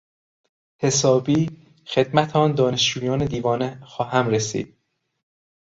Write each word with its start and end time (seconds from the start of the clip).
حسابی 0.79 1.49
خدمت 1.87 2.35
آن 2.35 2.51
دانشجویان 2.55 3.25
دیوانه 3.25 3.81
خواهم 3.85 4.27
رسید! 4.27 4.77